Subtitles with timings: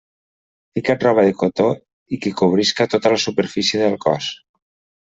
[0.79, 1.69] Fica't roba de cotó
[2.17, 4.35] i que cobrisca tota la superfície del cos.